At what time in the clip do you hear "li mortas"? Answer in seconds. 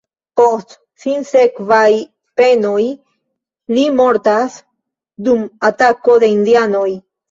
3.79-4.61